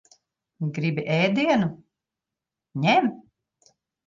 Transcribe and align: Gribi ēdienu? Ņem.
Gribi 0.77 1.03
ēdienu? 1.15 1.67
Ņem. 2.87 3.13